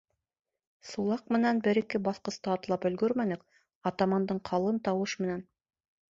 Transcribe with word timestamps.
Сулаҡ 0.91 1.27
менән 1.35 1.59
бер-ике 1.67 1.99
баҫҡыс 2.07 2.39
та 2.47 2.55
атлап 2.59 2.87
өлгөрмәнек, 2.91 3.43
атамандың 3.91 4.39
ҡалын 4.51 4.81
тауыш 4.89 5.15
менән: 5.25 5.45